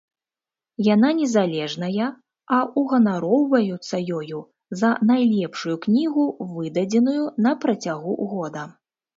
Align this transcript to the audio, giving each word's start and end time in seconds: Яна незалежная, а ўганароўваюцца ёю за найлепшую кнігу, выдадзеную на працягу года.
Яна 0.93 1.09
незалежная, 1.17 2.07
а 2.57 2.61
ўганароўваюцца 2.83 3.95
ёю 4.21 4.39
за 4.81 4.89
найлепшую 5.13 5.75
кнігу, 5.87 6.25
выдадзеную 6.55 7.23
на 7.49 7.59
працягу 7.67 8.19
года. 8.35 8.63